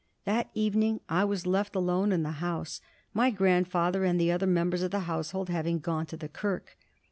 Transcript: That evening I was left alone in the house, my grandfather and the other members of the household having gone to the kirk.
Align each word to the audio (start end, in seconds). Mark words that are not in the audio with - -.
That 0.25 0.49
evening 0.55 0.99
I 1.09 1.23
was 1.25 1.45
left 1.45 1.75
alone 1.75 2.11
in 2.11 2.23
the 2.23 2.31
house, 2.41 2.81
my 3.13 3.29
grandfather 3.29 4.03
and 4.03 4.19
the 4.19 4.31
other 4.31 4.47
members 4.47 4.81
of 4.81 4.89
the 4.89 5.01
household 5.01 5.49
having 5.49 5.77
gone 5.77 6.07
to 6.07 6.17
the 6.17 6.27
kirk. 6.27 6.75